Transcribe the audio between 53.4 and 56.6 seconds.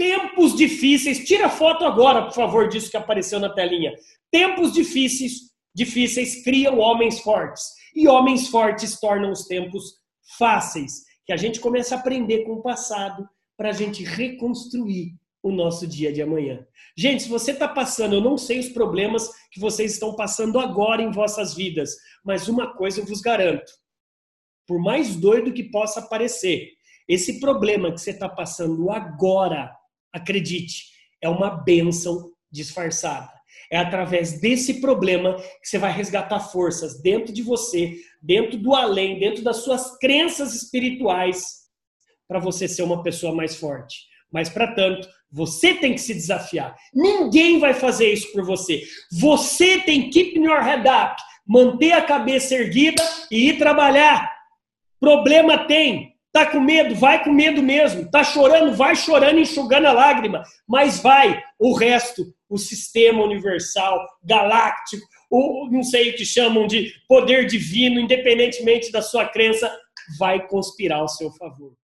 ir trabalhar. Problema tem. Tá com